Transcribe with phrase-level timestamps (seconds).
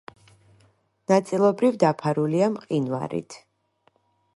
[1.11, 3.41] ნაწილობრივ დაფარულია მყინვარით.